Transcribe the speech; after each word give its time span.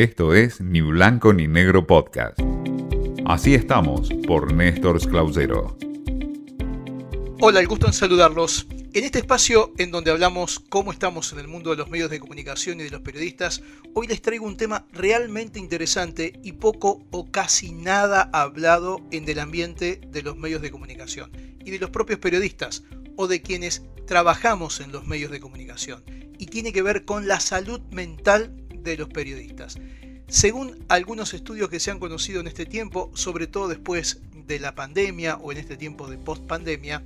Esto 0.00 0.32
es 0.32 0.62
Ni 0.62 0.80
Blanco 0.80 1.34
ni 1.34 1.46
Negro 1.46 1.86
Podcast. 1.86 2.40
Así 3.26 3.54
estamos 3.54 4.08
por 4.26 4.50
Néstor 4.50 4.98
Clausero. 5.06 5.76
Hola, 7.38 7.60
el 7.60 7.66
gusto 7.66 7.86
en 7.86 7.92
saludarlos. 7.92 8.66
En 8.94 9.04
este 9.04 9.18
espacio 9.18 9.74
en 9.76 9.90
donde 9.90 10.10
hablamos 10.10 10.58
cómo 10.70 10.90
estamos 10.90 11.34
en 11.34 11.40
el 11.40 11.48
mundo 11.48 11.68
de 11.68 11.76
los 11.76 11.90
medios 11.90 12.08
de 12.08 12.18
comunicación 12.18 12.80
y 12.80 12.84
de 12.84 12.90
los 12.90 13.02
periodistas, 13.02 13.62
hoy 13.92 14.06
les 14.06 14.22
traigo 14.22 14.46
un 14.46 14.56
tema 14.56 14.86
realmente 14.90 15.58
interesante 15.58 16.32
y 16.42 16.52
poco 16.52 17.04
o 17.10 17.30
casi 17.30 17.72
nada 17.72 18.30
hablado 18.32 19.02
en 19.10 19.28
el 19.28 19.38
ambiente 19.38 20.00
de 20.06 20.22
los 20.22 20.34
medios 20.34 20.62
de 20.62 20.70
comunicación 20.70 21.30
y 21.62 21.72
de 21.72 21.78
los 21.78 21.90
propios 21.90 22.20
periodistas 22.20 22.84
o 23.16 23.28
de 23.28 23.42
quienes 23.42 23.82
trabajamos 24.06 24.80
en 24.80 24.92
los 24.92 25.06
medios 25.06 25.30
de 25.30 25.40
comunicación 25.40 26.02
y 26.38 26.46
tiene 26.46 26.72
que 26.72 26.80
ver 26.80 27.04
con 27.04 27.28
la 27.28 27.38
salud 27.38 27.82
mental 27.90 28.59
de 28.82 28.96
los 28.96 29.08
periodistas. 29.08 29.78
Según 30.28 30.84
algunos 30.88 31.34
estudios 31.34 31.68
que 31.68 31.80
se 31.80 31.90
han 31.90 31.98
conocido 31.98 32.40
en 32.40 32.46
este 32.46 32.64
tiempo, 32.64 33.10
sobre 33.14 33.46
todo 33.46 33.68
después 33.68 34.20
de 34.46 34.60
la 34.60 34.74
pandemia 34.74 35.36
o 35.36 35.50
en 35.50 35.58
este 35.58 35.76
tiempo 35.76 36.08
de 36.08 36.18
post-pandemia, 36.18 37.02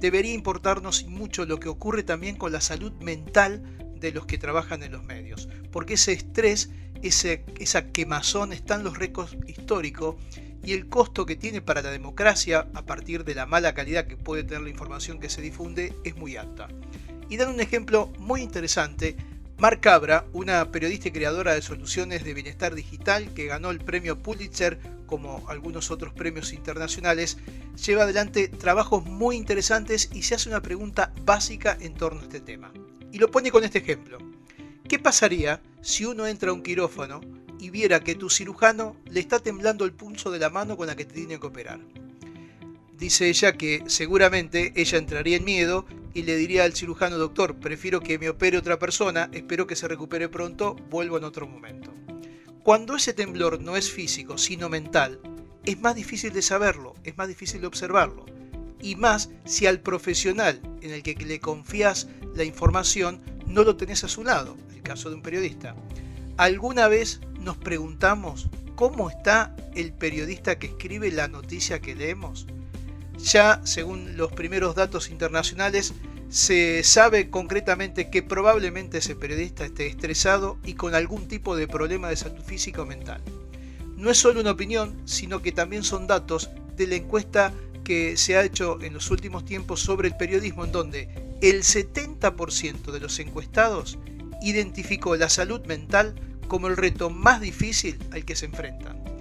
debería 0.00 0.34
importarnos 0.34 1.06
mucho 1.06 1.46
lo 1.46 1.58
que 1.58 1.68
ocurre 1.68 2.02
también 2.02 2.36
con 2.36 2.52
la 2.52 2.60
salud 2.60 2.92
mental 3.00 3.62
de 3.98 4.12
los 4.12 4.26
que 4.26 4.38
trabajan 4.38 4.82
en 4.82 4.92
los 4.92 5.04
medios, 5.04 5.48
porque 5.72 5.94
ese 5.94 6.12
estrés, 6.12 6.70
ese, 7.02 7.44
esa 7.58 7.90
quemazón 7.92 8.52
está 8.52 8.74
en 8.74 8.84
los 8.84 8.98
récords 8.98 9.36
históricos 9.46 10.16
y 10.62 10.72
el 10.72 10.88
costo 10.88 11.24
que 11.26 11.36
tiene 11.36 11.62
para 11.62 11.80
la 11.80 11.90
democracia 11.90 12.68
a 12.74 12.84
partir 12.84 13.24
de 13.24 13.34
la 13.34 13.46
mala 13.46 13.72
calidad 13.72 14.06
que 14.06 14.16
puede 14.16 14.44
tener 14.44 14.62
la 14.62 14.70
información 14.70 15.18
que 15.18 15.30
se 15.30 15.40
difunde 15.40 15.94
es 16.04 16.16
muy 16.16 16.36
alta. 16.36 16.68
Y 17.28 17.36
dan 17.36 17.48
un 17.48 17.60
ejemplo 17.60 18.12
muy 18.18 18.42
interesante 18.42 19.16
Mark 19.58 19.80
Cabra, 19.80 20.26
una 20.34 20.70
periodista 20.70 21.08
y 21.08 21.12
creadora 21.12 21.54
de 21.54 21.62
soluciones 21.62 22.24
de 22.24 22.34
bienestar 22.34 22.74
digital 22.74 23.32
que 23.32 23.46
ganó 23.46 23.70
el 23.70 23.80
premio 23.80 24.22
Pulitzer 24.22 24.78
como 25.06 25.48
algunos 25.48 25.90
otros 25.90 26.12
premios 26.12 26.52
internacionales, 26.52 27.38
lleva 27.82 28.02
adelante 28.02 28.48
trabajos 28.48 29.06
muy 29.06 29.34
interesantes 29.36 30.10
y 30.12 30.22
se 30.22 30.34
hace 30.34 30.50
una 30.50 30.60
pregunta 30.60 31.14
básica 31.24 31.78
en 31.80 31.94
torno 31.94 32.20
a 32.20 32.24
este 32.24 32.40
tema. 32.40 32.70
Y 33.12 33.18
lo 33.18 33.30
pone 33.30 33.50
con 33.50 33.64
este 33.64 33.78
ejemplo. 33.78 34.18
¿Qué 34.86 34.98
pasaría 34.98 35.62
si 35.80 36.04
uno 36.04 36.26
entra 36.26 36.50
a 36.50 36.52
un 36.52 36.62
quirófano 36.62 37.22
y 37.58 37.70
viera 37.70 38.00
que 38.00 38.14
tu 38.14 38.28
cirujano 38.28 38.96
le 39.06 39.20
está 39.20 39.38
temblando 39.38 39.86
el 39.86 39.94
pulso 39.94 40.30
de 40.30 40.38
la 40.38 40.50
mano 40.50 40.76
con 40.76 40.86
la 40.86 40.96
que 40.96 41.06
te 41.06 41.14
tiene 41.14 41.40
que 41.40 41.46
operar? 41.46 41.80
Dice 42.98 43.28
ella 43.28 43.52
que 43.52 43.82
seguramente 43.88 44.72
ella 44.74 44.96
entraría 44.96 45.36
en 45.36 45.44
miedo 45.44 45.84
y 46.14 46.22
le 46.22 46.36
diría 46.36 46.64
al 46.64 46.72
cirujano, 46.72 47.18
doctor, 47.18 47.56
prefiero 47.56 48.00
que 48.00 48.18
me 48.18 48.30
opere 48.30 48.56
otra 48.56 48.78
persona, 48.78 49.28
espero 49.32 49.66
que 49.66 49.76
se 49.76 49.86
recupere 49.86 50.30
pronto, 50.30 50.76
vuelvo 50.88 51.18
en 51.18 51.24
otro 51.24 51.46
momento. 51.46 51.92
Cuando 52.62 52.96
ese 52.96 53.12
temblor 53.12 53.60
no 53.60 53.76
es 53.76 53.90
físico, 53.90 54.38
sino 54.38 54.70
mental, 54.70 55.20
es 55.66 55.78
más 55.78 55.94
difícil 55.94 56.32
de 56.32 56.40
saberlo, 56.40 56.94
es 57.04 57.18
más 57.18 57.28
difícil 57.28 57.60
de 57.60 57.66
observarlo. 57.66 58.24
Y 58.80 58.96
más 58.96 59.30
si 59.44 59.66
al 59.66 59.80
profesional 59.80 60.60
en 60.80 60.90
el 60.90 61.02
que 61.02 61.14
le 61.14 61.38
confías 61.38 62.08
la 62.34 62.44
información 62.44 63.20
no 63.46 63.62
lo 63.62 63.76
tenés 63.76 64.04
a 64.04 64.08
su 64.08 64.24
lado, 64.24 64.56
el 64.74 64.82
caso 64.82 65.10
de 65.10 65.16
un 65.16 65.22
periodista. 65.22 65.76
¿Alguna 66.38 66.88
vez 66.88 67.20
nos 67.40 67.58
preguntamos 67.58 68.48
cómo 68.74 69.10
está 69.10 69.54
el 69.74 69.92
periodista 69.92 70.58
que 70.58 70.68
escribe 70.68 71.10
la 71.12 71.28
noticia 71.28 71.80
que 71.80 71.94
leemos? 71.94 72.46
Ya, 73.18 73.60
según 73.64 74.16
los 74.16 74.32
primeros 74.32 74.74
datos 74.74 75.10
internacionales, 75.10 75.94
se 76.28 76.82
sabe 76.82 77.30
concretamente 77.30 78.10
que 78.10 78.22
probablemente 78.22 78.98
ese 78.98 79.14
periodista 79.14 79.64
esté 79.64 79.86
estresado 79.86 80.58
y 80.64 80.74
con 80.74 80.94
algún 80.94 81.28
tipo 81.28 81.56
de 81.56 81.68
problema 81.68 82.08
de 82.08 82.16
salud 82.16 82.42
física 82.44 82.82
o 82.82 82.86
mental. 82.86 83.22
No 83.96 84.10
es 84.10 84.18
solo 84.18 84.40
una 84.40 84.50
opinión, 84.50 85.00
sino 85.06 85.40
que 85.40 85.52
también 85.52 85.82
son 85.82 86.06
datos 86.06 86.50
de 86.76 86.86
la 86.86 86.96
encuesta 86.96 87.52
que 87.84 88.16
se 88.16 88.36
ha 88.36 88.44
hecho 88.44 88.80
en 88.82 88.92
los 88.92 89.10
últimos 89.10 89.44
tiempos 89.44 89.80
sobre 89.80 90.08
el 90.08 90.16
periodismo, 90.16 90.64
en 90.64 90.72
donde 90.72 91.36
el 91.40 91.62
70% 91.62 92.90
de 92.90 93.00
los 93.00 93.18
encuestados 93.20 93.98
identificó 94.42 95.16
la 95.16 95.28
salud 95.28 95.64
mental 95.66 96.14
como 96.48 96.66
el 96.66 96.76
reto 96.76 97.10
más 97.10 97.40
difícil 97.40 97.98
al 98.10 98.24
que 98.24 98.36
se 98.36 98.46
enfrentan. 98.46 99.15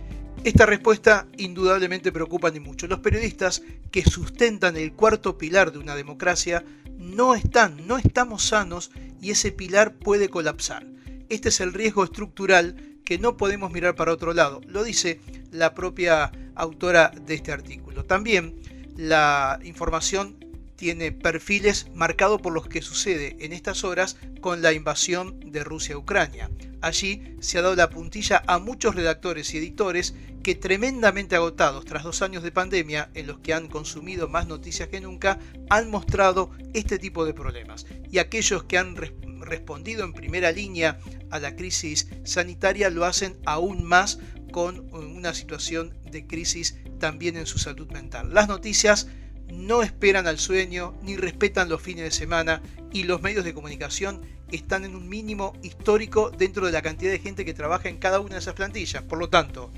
Esta 0.46 0.68
respuesta 0.68 1.28
indudablemente 1.38 2.12
preocupa 2.12 2.52
ni 2.52 2.60
mucho. 2.60 2.86
Los 2.86 3.00
periodistas 3.00 3.64
que 3.90 4.04
sustentan 4.04 4.78
el 4.78 4.94
cuarto 4.94 5.40
pilar 5.40 5.72
de 5.72 5.80
una 5.80 5.96
democracia 5.96 6.64
no 7.00 7.34
están, 7.34 7.88
no 7.88 7.98
estamos 7.98 8.44
sanos 8.46 8.92
y 9.20 9.32
ese 9.32 9.52
pilar 9.52 9.96
puede 9.96 10.30
colapsar. 10.30 10.86
Este 11.30 11.50
es 11.50 11.62
el 11.62 11.74
riesgo 11.74 12.04
estructural 12.04 12.76
que 13.04 13.18
no 13.18 13.38
podemos 13.38 13.72
mirar 13.72 13.96
para 13.96 14.14
otro 14.14 14.36
lado. 14.36 14.62
Lo 14.68 14.84
dice 14.84 15.20
la 15.50 15.74
propia 15.74 16.32
autora 16.54 17.12
de 17.26 17.34
este 17.34 17.52
artículo. 17.52 18.06
También 18.06 18.54
la 18.96 19.60
información 19.64 20.45
tiene 20.76 21.12
perfiles 21.12 21.88
marcados 21.94 22.42
por 22.42 22.54
los 22.54 22.68
que 22.68 22.82
sucede 22.82 23.38
en 23.40 23.54
estas 23.54 23.84
horas 23.84 24.18
con 24.42 24.62
la 24.62 24.74
invasión 24.74 25.40
de 25.52 25.64
Rusia 25.64 25.96
a 25.96 26.00
Ucrania. 26.00 26.52
Allí 26.82 27.36
se 27.40 27.58
ha 27.58 27.62
dado 27.62 27.76
la 27.76 27.90
puntilla 27.90 28.44
a 28.48 28.60
muchos 28.60 28.96
redactores 28.96 29.54
y 29.54 29.58
editores 29.58 30.14
que 30.44 30.54
tremendamente 30.54 31.36
agotados 31.36 31.86
tras 31.86 32.04
dos 32.04 32.22
años 32.22 32.44
de 32.44 32.52
pandemia 32.52 33.10
en 33.16 33.26
los 33.26 33.40
que 33.40 33.54
han 33.54 33.68
consumido 33.68 34.28
más 34.28 34.46
noticias 34.46 34.90
que 34.90 35.02
nunca, 35.02 35.40
han 35.70 35.90
mostrado 35.90 36.52
este 36.76 37.00
tipo 37.00 37.26
de 37.26 37.34
problemas. 37.34 37.88
Y 38.12 38.20
aquellos 38.20 38.66
que 38.66 38.78
han 38.78 38.96
respondido 39.40 40.04
en 40.04 40.14
primera 40.14 40.52
línea 40.52 41.00
a 41.32 41.40
la 41.40 41.56
crisis 41.56 42.10
sanitaria 42.24 42.92
lo 42.92 43.06
hacen 43.06 43.38
aún 43.46 43.84
más 43.84 44.20
con 44.52 44.88
una 44.94 45.34
situación 45.34 45.98
de 46.12 46.28
crisis 46.28 46.78
también 47.00 47.38
en 47.38 47.48
su 47.48 47.58
salud 47.58 47.90
mental. 47.92 48.34
Las 48.34 48.48
noticias 48.48 49.08
no 49.50 49.82
esperan 49.82 50.28
al 50.28 50.40
sueño 50.40 50.94
ni 51.02 51.16
respetan 51.18 51.70
los 51.70 51.82
fines 51.82 52.04
de 52.04 52.12
semana 52.12 52.62
y 52.92 53.04
los 53.04 53.22
medios 53.22 53.44
de 53.44 53.54
comunicación 53.54 54.22
están 54.52 54.86
en 54.86 54.96
un 54.96 55.10
mínimo 55.10 55.54
histórico 55.64 56.30
dentro 56.30 56.66
de 56.66 56.72
la 56.72 56.82
cantidad 56.82 57.12
de 57.12 57.20
gente 57.20 57.46
que 57.46 57.54
trabaja 57.54 57.90
en 57.90 57.98
cada 57.98 58.20
una 58.20 58.36
de 58.36 58.40
esas 58.40 58.54
plantillas. 58.54 59.04
Por 59.04 59.20
lo 59.20 59.30
tanto, 59.30 59.72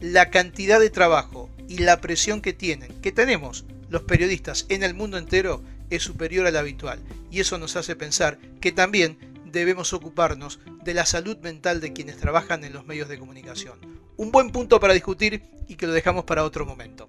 la 0.00 0.30
cantidad 0.30 0.80
de 0.80 0.90
trabajo 0.90 1.50
y 1.68 1.78
la 1.78 2.00
presión 2.00 2.40
que 2.40 2.52
tienen, 2.52 3.00
que 3.00 3.12
tenemos 3.12 3.64
los 3.88 4.02
periodistas 4.02 4.66
en 4.68 4.82
el 4.82 4.94
mundo 4.94 5.18
entero, 5.18 5.62
es 5.90 6.02
superior 6.02 6.46
a 6.46 6.50
la 6.50 6.60
habitual. 6.60 7.00
Y 7.30 7.40
eso 7.40 7.58
nos 7.58 7.76
hace 7.76 7.96
pensar 7.96 8.38
que 8.60 8.72
también 8.72 9.18
debemos 9.46 9.92
ocuparnos 9.92 10.60
de 10.84 10.94
la 10.94 11.06
salud 11.06 11.38
mental 11.38 11.80
de 11.80 11.92
quienes 11.92 12.18
trabajan 12.18 12.64
en 12.64 12.72
los 12.72 12.86
medios 12.86 13.08
de 13.08 13.18
comunicación. 13.18 13.78
Un 14.16 14.30
buen 14.30 14.50
punto 14.50 14.80
para 14.80 14.94
discutir 14.94 15.42
y 15.68 15.76
que 15.76 15.86
lo 15.86 15.92
dejamos 15.92 16.24
para 16.24 16.44
otro 16.44 16.66
momento. 16.66 17.08